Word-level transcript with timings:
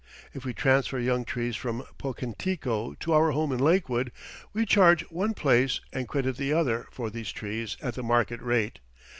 If 0.33 0.45
we 0.45 0.55
transfer 0.55 0.97
young 0.97 1.25
trees 1.25 1.55
from 1.55 1.83
Pocantico 1.99 2.95
to 3.01 3.13
our 3.13 3.33
home 3.33 3.51
in 3.51 3.59
Lakewood, 3.59 4.11
we 4.51 4.65
charge 4.65 5.03
one 5.11 5.35
place 5.35 5.79
and 5.93 6.07
credit 6.07 6.37
the 6.37 6.53
other 6.53 6.87
for 6.91 7.11
these 7.11 7.31
trees 7.31 7.77
at 7.83 7.93
the 7.93 8.01
market 8.01 8.41
rate. 8.41 8.79